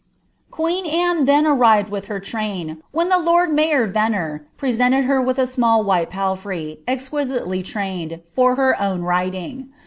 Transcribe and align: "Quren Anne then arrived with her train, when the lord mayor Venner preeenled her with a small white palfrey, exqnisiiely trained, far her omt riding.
"Quren 0.51 0.87
Anne 0.91 1.25
then 1.25 1.45
arrived 1.45 1.91
with 1.91 2.05
her 2.05 2.19
train, 2.19 2.81
when 2.89 3.09
the 3.09 3.19
lord 3.19 3.53
mayor 3.53 3.85
Venner 3.85 4.47
preeenled 4.57 5.05
her 5.05 5.21
with 5.21 5.37
a 5.37 5.45
small 5.45 5.83
white 5.83 6.09
palfrey, 6.09 6.79
exqnisiiely 6.87 7.63
trained, 7.63 8.19
far 8.25 8.55
her 8.55 8.75
omt 8.79 9.03
riding. 9.03 9.69